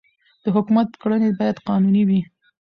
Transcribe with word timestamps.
د 0.43 0.45
حکومت 0.55 0.89
کړنې 1.01 1.29
باید 1.39 1.63
قانوني 1.67 2.03
وي 2.09 2.21